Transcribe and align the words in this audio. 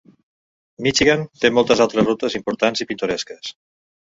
Michigan 0.85 1.21
té 1.43 1.51
moltes 1.57 1.83
altres 1.87 2.07
rutes 2.09 2.39
importants 2.41 2.85
i 2.87 2.89
pintoresques. 2.93 3.53